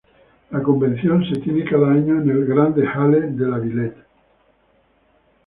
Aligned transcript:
La 0.49 0.63
convención 0.63 1.23
se 1.29 1.39
tiene 1.41 1.63
cada 1.63 1.91
año 1.91 2.15
en 2.19 2.27
la 2.27 2.33
Grande 2.55 2.87
Halle 2.87 3.21
de 3.33 3.47
la 3.47 3.59
Villette. 3.59 4.05